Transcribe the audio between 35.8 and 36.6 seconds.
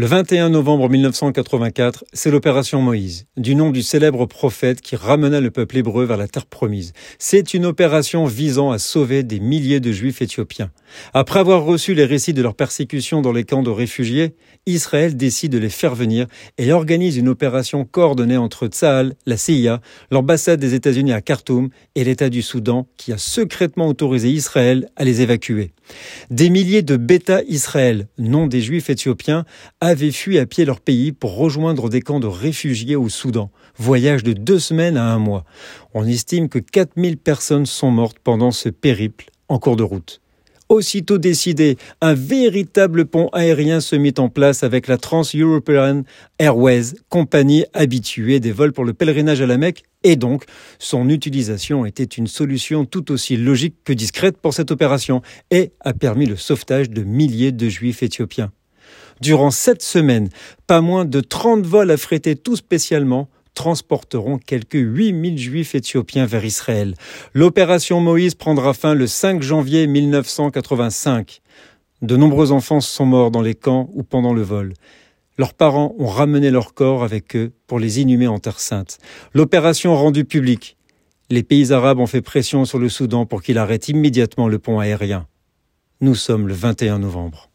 On estime que